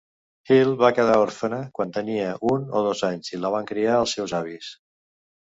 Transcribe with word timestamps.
Hill 0.53 0.71
va 0.79 0.89
quedar 0.99 1.17
òrfena 1.25 1.59
quan 1.79 1.93
tenia 1.99 2.31
un 2.53 2.65
o 2.79 2.83
dos 2.89 3.05
anys 3.11 3.31
i 3.37 3.43
la 3.45 3.55
van 3.57 3.71
criar 3.73 4.01
els 4.03 4.19
seus 4.19 4.35
avis. 4.43 4.73